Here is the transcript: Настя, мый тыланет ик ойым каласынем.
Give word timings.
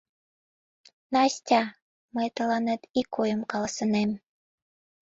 Настя, 1.13 1.61
мый 2.15 2.27
тыланет 2.35 2.81
ик 2.99 3.09
ойым 3.21 3.41
каласынем. 3.51 4.11